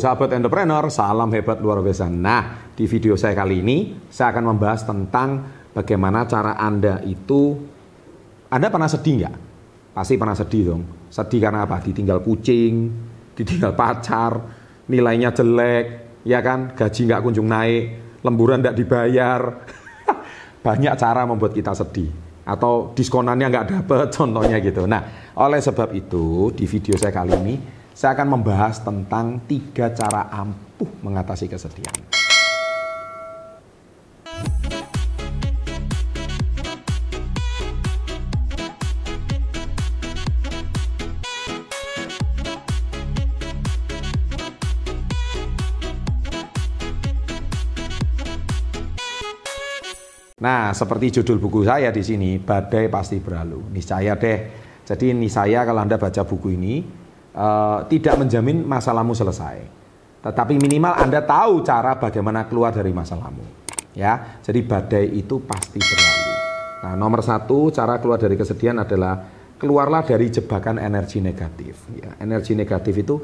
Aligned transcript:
sahabat 0.00 0.32
entrepreneur, 0.32 0.88
salam 0.88 1.28
hebat 1.36 1.60
luar 1.60 1.84
biasa. 1.84 2.08
Nah, 2.08 2.72
di 2.72 2.88
video 2.88 3.12
saya 3.20 3.36
kali 3.36 3.60
ini 3.60 4.08
saya 4.08 4.32
akan 4.32 4.56
membahas 4.56 4.88
tentang 4.88 5.44
bagaimana 5.76 6.24
cara 6.24 6.56
Anda 6.56 7.04
itu 7.04 7.60
Anda 8.48 8.72
pernah 8.72 8.88
sedih 8.88 9.14
nggak? 9.20 9.34
Pasti 9.92 10.16
pernah 10.16 10.32
sedih 10.32 10.62
dong. 10.72 10.82
Sedih 11.12 11.44
karena 11.44 11.68
apa? 11.68 11.84
Ditinggal 11.84 12.24
kucing, 12.24 12.88
ditinggal 13.36 13.76
pacar, 13.76 14.40
nilainya 14.88 15.36
jelek, 15.36 16.18
ya 16.24 16.40
kan? 16.40 16.72
Gaji 16.72 17.00
nggak 17.04 17.20
kunjung 17.20 17.46
naik, 17.46 17.84
lemburan 18.24 18.64
nggak 18.64 18.74
dibayar. 18.80 19.68
Banyak 20.66 20.96
cara 20.96 21.28
membuat 21.28 21.52
kita 21.52 21.76
sedih 21.76 22.08
atau 22.40 22.90
diskonannya 22.96 23.46
nggak 23.46 23.66
dapet 23.68 24.08
contohnya 24.16 24.56
gitu. 24.64 24.88
Nah, 24.88 25.32
oleh 25.36 25.60
sebab 25.60 25.92
itu 25.92 26.48
di 26.56 26.64
video 26.64 26.96
saya 26.96 27.12
kali 27.12 27.36
ini 27.36 27.54
saya 28.00 28.16
akan 28.16 28.40
membahas 28.40 28.80
tentang 28.80 29.44
tiga 29.44 29.92
cara 29.92 30.32
ampuh 30.32 30.88
mengatasi 31.04 31.52
kesedihan. 31.52 32.00
Nah, 50.40 50.72
seperti 50.72 51.20
judul 51.20 51.36
buku 51.36 51.68
saya 51.68 51.92
di 51.92 52.00
sini, 52.00 52.40
badai 52.40 52.88
pasti 52.88 53.20
berlalu. 53.20 53.68
Niscaya 53.76 54.16
deh. 54.16 54.38
Jadi 54.88 55.12
niscaya 55.12 55.68
kalau 55.68 55.84
Anda 55.84 56.00
baca 56.00 56.24
buku 56.24 56.56
ini, 56.56 56.99
uh, 57.34 57.86
tidak 57.86 58.14
menjamin 58.20 58.64
masalahmu 58.64 59.14
selesai. 59.14 59.62
Tetapi 60.20 60.60
minimal 60.60 60.94
Anda 61.00 61.24
tahu 61.24 61.64
cara 61.64 61.96
bagaimana 61.96 62.44
keluar 62.44 62.70
dari 62.74 62.92
masalahmu. 62.92 63.62
Ya, 63.96 64.38
jadi 64.44 64.62
badai 64.62 65.18
itu 65.18 65.42
pasti 65.42 65.82
berlalu. 65.82 66.32
Nah, 66.80 66.94
nomor 66.94 67.20
satu 67.20 67.74
cara 67.74 67.98
keluar 67.98 68.22
dari 68.22 68.38
kesedihan 68.38 68.78
adalah 68.80 69.18
keluarlah 69.58 70.06
dari 70.06 70.30
jebakan 70.30 70.78
energi 70.78 71.18
negatif. 71.18 71.90
Ya, 71.98 72.14
energi 72.22 72.54
negatif 72.54 72.94
itu 73.02 73.18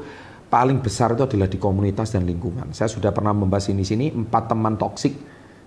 paling 0.51 0.83
besar 0.83 1.15
itu 1.15 1.23
adalah 1.23 1.47
di 1.47 1.55
komunitas 1.55 2.11
dan 2.11 2.27
lingkungan. 2.27 2.75
Saya 2.75 2.91
sudah 2.91 3.15
pernah 3.15 3.31
membahas 3.31 3.71
ini 3.71 3.87
sini 3.87 4.11
empat 4.11 4.51
teman 4.51 4.75
toksik 4.75 5.13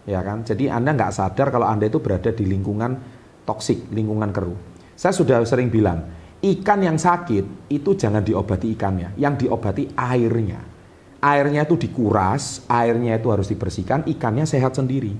ya 0.09 0.21
kan? 0.25 0.47
Jadi 0.47 0.71
Anda 0.71 0.97
nggak 0.97 1.13
sadar 1.13 1.53
kalau 1.53 1.67
Anda 1.69 1.91
itu 1.91 2.01
berada 2.01 2.31
di 2.33 2.45
lingkungan 2.49 2.97
toksik, 3.45 3.93
lingkungan 3.93 4.31
keruh. 4.33 4.57
Saya 4.97 5.17
sudah 5.17 5.41
sering 5.49 5.73
bilang, 5.73 6.05
ikan 6.41 6.81
yang 6.81 6.97
sakit 6.97 7.69
itu 7.69 7.91
jangan 7.93 8.25
diobati 8.25 8.73
ikannya, 8.73 9.17
yang 9.21 9.37
diobati 9.37 9.93
airnya. 9.93 10.61
Airnya 11.21 11.69
itu 11.69 11.77
dikuras, 11.77 12.65
airnya 12.65 13.21
itu 13.21 13.29
harus 13.29 13.45
dibersihkan, 13.53 14.09
ikannya 14.09 14.49
sehat 14.49 14.73
sendiri. 14.73 15.13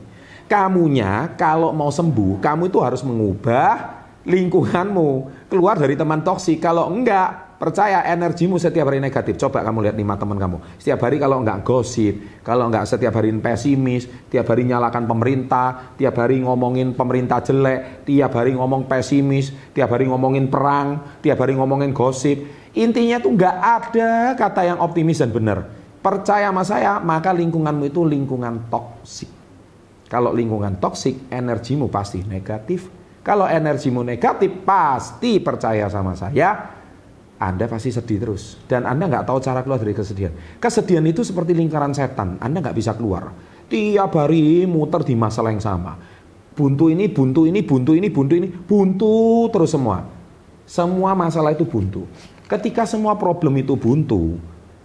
Kamunya 0.49 1.37
kalau 1.37 1.77
mau 1.77 1.93
sembuh, 1.93 2.41
kamu 2.41 2.73
itu 2.73 2.81
harus 2.81 3.05
mengubah 3.05 4.01
lingkunganmu, 4.25 5.11
keluar 5.53 5.77
dari 5.77 5.95
teman 6.01 6.25
toksik. 6.25 6.57
Kalau 6.59 6.89
enggak, 6.89 7.50
Percaya 7.61 8.01
energimu 8.09 8.57
setiap 8.57 8.89
hari 8.89 9.05
negatif. 9.05 9.37
Coba 9.37 9.61
kamu 9.61 9.85
lihat 9.85 9.97
lima 10.01 10.17
teman 10.17 10.41
kamu. 10.41 10.81
Setiap 10.81 11.05
hari 11.05 11.21
kalau 11.21 11.45
nggak 11.45 11.61
gosip, 11.61 12.41
kalau 12.41 12.73
nggak 12.73 12.89
setiap 12.89 13.13
hari 13.21 13.37
pesimis, 13.37 14.09
tiap 14.33 14.49
hari 14.49 14.65
nyalakan 14.65 15.05
pemerintah, 15.05 15.93
tiap 16.01 16.17
hari 16.17 16.41
ngomongin 16.41 16.97
pemerintah 16.97 17.45
jelek, 17.45 18.09
tiap 18.09 18.33
hari 18.33 18.57
ngomong 18.57 18.89
pesimis, 18.89 19.53
tiap 19.77 19.93
hari 19.93 20.09
ngomongin 20.09 20.49
perang, 20.49 21.21
tiap 21.21 21.37
hari 21.37 21.53
ngomongin 21.53 21.93
gosip. 21.93 22.49
Intinya 22.73 23.21
tuh 23.21 23.37
nggak 23.37 23.57
ada 23.61 24.11
kata 24.41 24.65
yang 24.65 24.81
optimis 24.81 25.21
dan 25.21 25.29
benar. 25.29 25.69
Percaya 26.01 26.49
sama 26.49 26.65
saya, 26.65 26.97
maka 26.97 27.29
lingkunganmu 27.29 27.93
itu 27.93 28.09
lingkungan 28.09 28.73
toksik. 28.73 29.29
Kalau 30.09 30.33
lingkungan 30.33 30.81
toksik, 30.81 31.29
energimu 31.29 31.93
pasti 31.93 32.25
negatif. 32.25 32.89
Kalau 33.21 33.45
energimu 33.45 34.01
negatif, 34.01 34.49
pasti 34.65 35.37
percaya 35.45 35.93
sama 35.93 36.17
saya, 36.17 36.80
anda 37.41 37.65
pasti 37.65 37.89
sedih 37.89 38.21
terus 38.21 38.61
dan 38.69 38.85
Anda 38.85 39.09
nggak 39.09 39.25
tahu 39.25 39.41
cara 39.41 39.65
keluar 39.65 39.81
dari 39.81 39.97
kesedihan. 39.97 40.29
Kesedihan 40.61 41.01
itu 41.09 41.25
seperti 41.25 41.57
lingkaran 41.57 41.97
setan, 41.97 42.37
Anda 42.37 42.61
nggak 42.61 42.77
bisa 42.77 42.93
keluar. 42.93 43.33
Tiap 43.65 44.13
hari 44.13 44.69
muter 44.69 45.01
di 45.09 45.17
masalah 45.17 45.49
yang 45.49 45.65
sama. 45.65 45.97
Buntu 46.53 46.93
ini, 46.93 47.09
buntu 47.09 47.49
ini, 47.49 47.65
buntu 47.65 47.97
ini, 47.97 48.13
buntu 48.13 48.33
ini, 48.37 48.45
buntu 48.53 49.49
terus 49.49 49.73
semua. 49.73 50.05
Semua 50.69 51.17
masalah 51.17 51.57
itu 51.57 51.65
buntu. 51.65 52.05
Ketika 52.45 52.85
semua 52.85 53.17
problem 53.17 53.57
itu 53.57 53.73
buntu, 53.73 54.37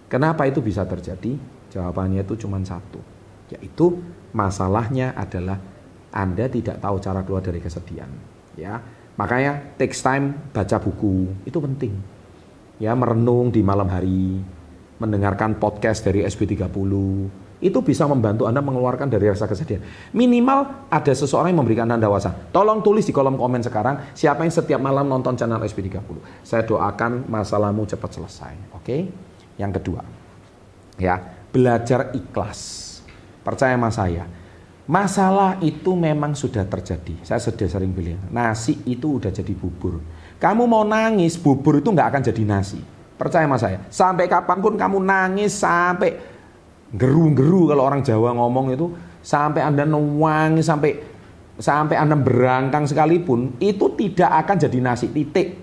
kenapa 0.08 0.48
itu 0.48 0.64
bisa 0.64 0.88
terjadi? 0.88 1.36
Jawabannya 1.68 2.24
itu 2.24 2.40
cuma 2.40 2.56
satu, 2.64 3.04
yaitu 3.52 4.00
masalahnya 4.32 5.12
adalah 5.12 5.60
Anda 6.08 6.48
tidak 6.48 6.80
tahu 6.80 6.96
cara 7.04 7.20
keluar 7.20 7.44
dari 7.44 7.60
kesedihan. 7.60 8.08
Ya, 8.56 8.80
makanya 9.20 9.76
takes 9.76 10.00
time 10.00 10.32
baca 10.56 10.80
buku 10.80 11.28
itu 11.44 11.60
penting 11.60 12.15
ya 12.76 12.92
merenung 12.92 13.48
di 13.48 13.64
malam 13.64 13.88
hari, 13.88 14.40
mendengarkan 15.00 15.56
podcast 15.56 16.04
dari 16.04 16.24
SB30, 16.24 16.92
itu 17.56 17.78
bisa 17.80 18.04
membantu 18.04 18.44
Anda 18.44 18.60
mengeluarkan 18.60 19.08
dari 19.08 19.32
rasa 19.32 19.48
kesedihan. 19.48 19.80
Minimal 20.12 20.88
ada 20.92 21.12
seseorang 21.16 21.56
yang 21.56 21.60
memberikan 21.64 21.88
Anda 21.88 22.04
wawasan. 22.04 22.52
Tolong 22.52 22.84
tulis 22.84 23.08
di 23.08 23.16
kolom 23.16 23.40
komen 23.40 23.64
sekarang 23.64 24.12
siapa 24.12 24.44
yang 24.44 24.52
setiap 24.52 24.76
malam 24.76 25.08
nonton 25.08 25.40
channel 25.40 25.64
SB30. 25.64 26.04
Saya 26.44 26.68
doakan 26.68 27.24
masalahmu 27.24 27.88
cepat 27.88 28.10
selesai. 28.20 28.54
Oke? 28.76 29.08
Yang 29.56 29.80
kedua. 29.80 30.04
Ya, 31.00 31.16
belajar 31.48 32.12
ikhlas. 32.12 32.84
Percaya 33.40 33.72
sama 33.72 33.88
saya. 33.88 34.28
Masalah 34.86 35.58
itu 35.64 35.96
memang 35.96 36.36
sudah 36.36 36.62
terjadi. 36.68 37.24
Saya 37.24 37.40
sudah 37.40 37.66
sering 37.66 37.90
bilang, 37.90 38.20
nasi 38.30 38.84
itu 38.86 39.18
udah 39.18 39.32
jadi 39.32 39.50
bubur 39.56 39.98
kamu 40.36 40.68
mau 40.68 40.84
nangis, 40.84 41.40
bubur 41.40 41.80
itu 41.80 41.88
nggak 41.88 42.08
akan 42.12 42.22
jadi 42.22 42.42
nasi. 42.44 42.80
Percaya 43.16 43.48
sama 43.48 43.56
saya. 43.56 43.78
Sampai 43.88 44.28
kapan 44.28 44.60
pun 44.60 44.76
kamu 44.76 45.00
nangis, 45.00 45.56
sampai 45.56 46.20
geru-geru 46.92 47.72
kalau 47.72 47.88
orang 47.88 48.04
Jawa 48.04 48.36
ngomong 48.36 48.76
itu, 48.76 48.92
sampai 49.24 49.64
Anda 49.64 49.88
nangis, 49.88 50.68
sampai 50.68 51.00
sampai 51.56 51.96
Anda 51.96 52.20
berangkang 52.20 52.84
sekalipun, 52.84 53.56
itu 53.56 53.88
tidak 53.96 54.44
akan 54.44 54.56
jadi 54.60 54.78
nasi 54.84 55.08
titik. 55.08 55.56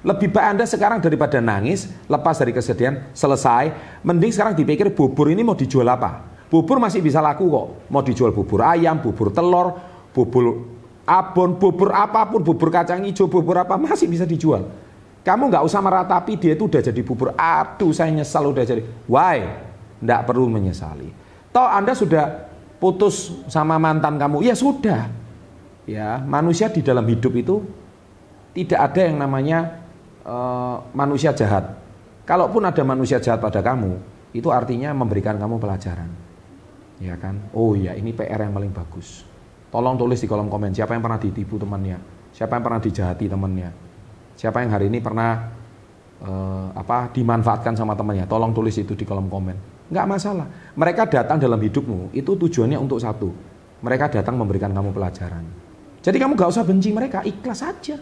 Lebih 0.00 0.32
baik 0.32 0.56
Anda 0.56 0.64
sekarang 0.64 1.04
daripada 1.04 1.36
nangis, 1.44 1.92
lepas 2.08 2.40
dari 2.40 2.56
kesedihan, 2.56 3.12
selesai. 3.12 4.00
Mending 4.00 4.32
sekarang 4.32 4.56
dipikir 4.56 4.88
bubur 4.96 5.28
ini 5.28 5.44
mau 5.44 5.52
dijual 5.52 5.84
apa? 5.92 6.24
Bubur 6.48 6.80
masih 6.80 7.04
bisa 7.04 7.20
laku 7.20 7.52
kok. 7.52 7.66
Mau 7.92 8.00
dijual 8.00 8.32
bubur 8.32 8.64
ayam, 8.64 8.96
bubur 9.04 9.28
telur, 9.28 9.76
bubur 10.16 10.79
abon, 11.10 11.58
bubur 11.58 11.90
apa 11.90 12.22
pun, 12.30 12.38
bubur 12.46 12.70
kacang 12.70 13.02
hijau, 13.02 13.26
bubur 13.26 13.66
apa 13.66 13.74
masih 13.74 14.06
bisa 14.06 14.22
dijual. 14.22 14.70
Kamu 15.26 15.50
nggak 15.50 15.66
usah 15.66 15.82
meratapi 15.82 16.38
dia 16.38 16.54
itu 16.54 16.70
udah 16.70 16.80
jadi 16.80 17.00
bubur. 17.02 17.34
Aduh, 17.34 17.90
saya 17.90 18.14
nyesal 18.14 18.46
udah 18.46 18.62
jadi. 18.62 18.86
Why? 19.10 19.42
Nggak 19.98 20.20
perlu 20.30 20.46
menyesali. 20.46 21.10
Toh 21.50 21.66
Anda 21.66 21.92
sudah 21.98 22.48
putus 22.78 23.34
sama 23.50 23.76
mantan 23.76 24.16
kamu, 24.16 24.46
ya 24.46 24.54
sudah. 24.54 25.10
Ya, 25.84 26.22
manusia 26.22 26.70
di 26.70 26.86
dalam 26.86 27.02
hidup 27.02 27.34
itu 27.34 27.66
tidak 28.54 28.94
ada 28.94 29.00
yang 29.10 29.18
namanya 29.18 29.82
uh, 30.22 30.86
manusia 30.94 31.34
jahat. 31.34 31.74
Kalaupun 32.22 32.62
ada 32.62 32.80
manusia 32.86 33.18
jahat 33.18 33.42
pada 33.42 33.58
kamu, 33.58 33.98
itu 34.30 34.46
artinya 34.54 34.94
memberikan 34.94 35.34
kamu 35.34 35.58
pelajaran. 35.58 36.08
Ya 37.02 37.18
kan? 37.18 37.42
Oh 37.50 37.74
ya, 37.74 37.98
ini 37.98 38.14
PR 38.14 38.46
yang 38.46 38.54
paling 38.54 38.70
bagus. 38.70 39.26
Tolong 39.70 39.94
tulis 39.94 40.18
di 40.18 40.26
kolom 40.26 40.50
komen 40.50 40.74
siapa 40.74 40.98
yang 40.98 41.02
pernah 41.02 41.22
ditipu 41.22 41.54
temannya, 41.54 41.98
siapa 42.34 42.58
yang 42.58 42.64
pernah 42.66 42.82
dijahati 42.82 43.26
temannya, 43.30 43.70
siapa 44.34 44.66
yang 44.66 44.70
hari 44.74 44.90
ini 44.90 44.98
pernah 44.98 45.46
uh, 46.26 46.74
apa 46.74 47.14
dimanfaatkan 47.14 47.78
sama 47.78 47.94
temannya. 47.94 48.26
Tolong 48.26 48.50
tulis 48.50 48.74
itu 48.74 48.98
di 48.98 49.06
kolom 49.06 49.30
komen. 49.30 49.56
Nggak 49.90 50.06
masalah. 50.06 50.46
Mereka 50.74 51.06
datang 51.06 51.38
dalam 51.38 51.58
hidupmu 51.58 52.10
itu 52.14 52.34
tujuannya 52.34 52.78
untuk 52.82 52.98
satu. 52.98 53.30
Mereka 53.80 54.10
datang 54.10 54.34
memberikan 54.34 54.74
kamu 54.74 54.90
pelajaran. 54.90 55.46
Jadi 56.00 56.16
kamu 56.16 56.32
gak 56.32 56.52
usah 56.52 56.64
benci 56.64 56.92
mereka, 56.92 57.20
ikhlas 57.24 57.60
saja. 57.60 57.96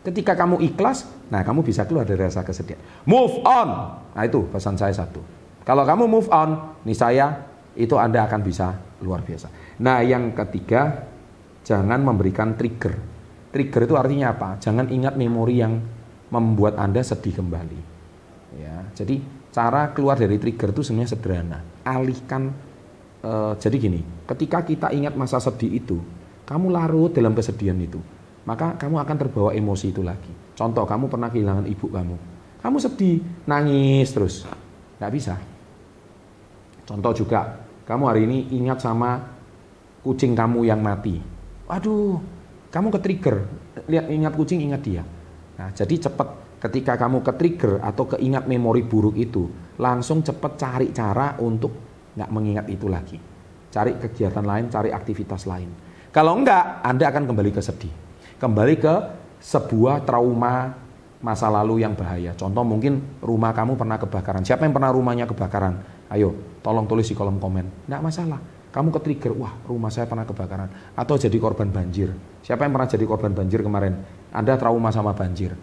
Ketika 0.00 0.32
kamu 0.32 0.64
ikhlas, 0.64 1.04
nah 1.28 1.44
kamu 1.44 1.60
bisa 1.60 1.84
keluar 1.84 2.08
dari 2.08 2.24
rasa 2.24 2.40
kesedihan. 2.40 2.80
Move 3.04 3.44
on. 3.44 3.68
Nah 4.16 4.22
itu 4.24 4.48
pesan 4.48 4.76
saya 4.80 4.96
satu. 4.96 5.20
Kalau 5.64 5.84
kamu 5.84 6.08
move 6.08 6.28
on, 6.32 6.72
nih 6.88 6.96
saya 6.96 7.44
itu 7.76 8.00
Anda 8.00 8.24
akan 8.24 8.40
bisa 8.40 8.80
luar 9.00 9.24
biasa. 9.24 9.78
Nah, 9.80 10.04
yang 10.04 10.32
ketiga, 10.36 11.08
jangan 11.64 12.00
memberikan 12.00 12.54
trigger. 12.54 12.94
Trigger 13.50 13.82
itu 13.88 13.94
artinya 13.98 14.32
apa? 14.32 14.48
Jangan 14.62 14.88
ingat 14.92 15.18
memori 15.18 15.58
yang 15.58 15.80
membuat 16.30 16.78
Anda 16.78 17.02
sedih 17.02 17.34
kembali. 17.42 17.80
Ya, 18.60 18.86
jadi 18.94 19.18
cara 19.50 19.90
keluar 19.90 20.18
dari 20.18 20.38
trigger 20.38 20.70
itu 20.70 20.86
sebenarnya 20.86 21.10
sederhana. 21.14 21.58
Alihkan 21.82 22.54
uh, 23.26 23.54
jadi 23.58 23.76
gini, 23.78 24.00
ketika 24.30 24.62
kita 24.62 24.88
ingat 24.94 25.18
masa 25.18 25.42
sedih 25.42 25.82
itu, 25.82 25.98
kamu 26.46 26.70
larut 26.70 27.10
dalam 27.10 27.34
kesedihan 27.34 27.78
itu, 27.78 27.98
maka 28.46 28.78
kamu 28.78 29.02
akan 29.02 29.16
terbawa 29.18 29.50
emosi 29.54 29.90
itu 29.90 30.02
lagi. 30.06 30.30
Contoh, 30.54 30.86
kamu 30.86 31.10
pernah 31.10 31.30
kehilangan 31.32 31.66
ibu 31.66 31.86
kamu. 31.90 32.16
Kamu 32.60 32.76
sedih, 32.76 33.18
nangis 33.48 34.12
terus. 34.12 34.44
Nggak 35.00 35.12
bisa 35.16 35.34
Contoh 36.90 37.14
juga, 37.14 37.69
kamu 37.90 38.02
hari 38.06 38.22
ini 38.22 38.38
ingat 38.54 38.86
sama 38.86 39.18
kucing 40.06 40.38
kamu 40.38 40.62
yang 40.62 40.78
mati. 40.78 41.18
Waduh, 41.66 42.22
kamu 42.70 42.86
ke-trigger. 42.94 43.42
Lihat 43.90 44.06
ingat 44.14 44.38
kucing, 44.38 44.62
ingat 44.62 44.78
dia. 44.86 45.02
Nah, 45.58 45.74
jadi 45.74 46.06
cepat 46.06 46.62
ketika 46.62 46.94
kamu 46.94 47.18
ke-trigger 47.26 47.82
atau 47.82 48.06
keingat 48.14 48.46
memori 48.46 48.86
buruk 48.86 49.18
itu, 49.18 49.50
langsung 49.82 50.22
cepat 50.22 50.54
cari 50.54 50.94
cara 50.94 51.34
untuk 51.42 51.74
nggak 52.14 52.30
mengingat 52.30 52.66
itu 52.70 52.86
lagi. 52.86 53.18
Cari 53.74 53.98
kegiatan 53.98 54.46
lain, 54.46 54.70
cari 54.70 54.94
aktivitas 54.94 55.50
lain. 55.50 55.74
Kalau 56.14 56.38
enggak, 56.38 56.86
Anda 56.86 57.10
akan 57.10 57.26
kembali 57.26 57.50
ke 57.50 57.58
sedih. 57.58 57.90
Kembali 58.38 58.78
ke 58.78 58.94
sebuah 59.42 60.06
trauma 60.06 60.78
masa 61.18 61.50
lalu 61.50 61.82
yang 61.82 61.98
bahaya. 61.98 62.38
Contoh 62.38 62.62
mungkin 62.62 63.18
rumah 63.18 63.50
kamu 63.50 63.74
pernah 63.74 63.98
kebakaran. 63.98 64.46
Siapa 64.46 64.62
yang 64.62 64.74
pernah 64.74 64.94
rumahnya 64.94 65.26
kebakaran? 65.26 65.99
Ayo, 66.10 66.58
tolong 66.60 66.90
tulis 66.90 67.06
di 67.06 67.14
kolom 67.14 67.38
komen. 67.38 67.86
Enggak 67.86 68.02
masalah. 68.02 68.40
Kamu 68.70 68.90
ke 68.94 69.00
trigger, 69.02 69.34
wah 69.34 69.54
rumah 69.66 69.90
saya 69.90 70.06
pernah 70.10 70.26
kebakaran. 70.26 70.94
Atau 70.94 71.18
jadi 71.18 71.34
korban 71.38 71.70
banjir. 71.70 72.10
Siapa 72.42 72.66
yang 72.66 72.74
pernah 72.74 72.90
jadi 72.90 73.04
korban 73.06 73.30
banjir 73.34 73.62
kemarin? 73.62 73.94
Anda 74.30 74.58
trauma 74.58 74.90
sama 74.90 75.14
banjir. 75.14 75.54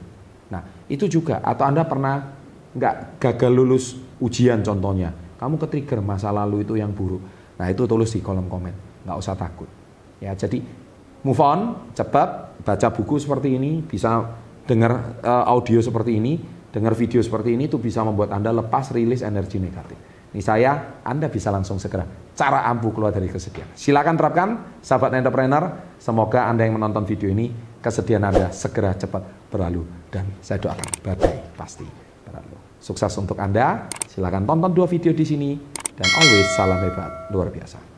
Nah, 0.51 0.87
itu 0.87 1.07
juga. 1.07 1.43
Atau 1.43 1.67
Anda 1.67 1.83
pernah 1.83 2.35
nggak 2.75 3.19
gagal 3.19 3.51
lulus 3.51 3.99
ujian 4.19 4.63
contohnya. 4.63 5.11
Kamu 5.39 5.55
ke 5.59 5.67
trigger 5.67 5.99
masa 5.99 6.31
lalu 6.31 6.63
itu 6.63 6.79
yang 6.79 6.91
buruk. 6.95 7.23
Nah, 7.59 7.67
itu 7.67 7.83
tulis 7.83 8.11
di 8.11 8.19
kolom 8.23 8.47
komen. 8.47 9.03
Nggak 9.03 9.17
usah 9.19 9.35
takut. 9.35 9.67
Ya, 10.19 10.35
jadi 10.35 10.63
move 11.23 11.43
on, 11.43 11.91
cepat, 11.91 12.59
baca 12.63 12.87
buku 12.91 13.19
seperti 13.19 13.55
ini, 13.55 13.83
bisa 13.83 14.35
dengar 14.67 15.19
uh, 15.23 15.47
audio 15.47 15.79
seperti 15.79 16.19
ini, 16.19 16.39
dengar 16.71 16.91
video 16.95 17.23
seperti 17.23 17.55
ini 17.55 17.71
itu 17.71 17.79
bisa 17.79 18.03
membuat 18.03 18.35
Anda 18.35 18.51
lepas 18.51 18.91
rilis 18.91 19.23
energi 19.23 19.63
negatif. 19.63 20.16
Ini 20.37 20.45
saya, 20.45 21.01
Anda 21.01 21.33
bisa 21.33 21.49
langsung 21.49 21.81
segera 21.81 22.05
cara 22.37 22.61
ampuh 22.69 22.93
keluar 22.93 23.09
dari 23.09 23.25
kesedihan. 23.25 23.65
Silakan 23.73 24.13
terapkan, 24.13 24.49
sahabat 24.85 25.17
entrepreneur. 25.17 25.97
Semoga 25.97 26.45
Anda 26.45 26.69
yang 26.69 26.77
menonton 26.77 27.09
video 27.09 27.33
ini, 27.33 27.49
kesedihan 27.81 28.21
Anda 28.29 28.53
segera 28.53 28.93
cepat 28.93 29.49
berlalu. 29.49 29.81
Dan 30.13 30.29
saya 30.45 30.61
doakan 30.61 31.01
badai 31.01 31.41
pasti 31.57 31.89
berlalu. 32.21 32.53
Sukses 32.77 33.17
untuk 33.17 33.41
Anda. 33.41 33.89
Silakan 34.05 34.45
tonton 34.45 34.77
dua 34.77 34.85
video 34.85 35.09
di 35.09 35.25
sini. 35.25 35.57
Dan 35.97 36.05
always 36.05 36.53
salam 36.53 36.85
hebat, 36.85 37.33
luar 37.33 37.49
biasa. 37.49 37.96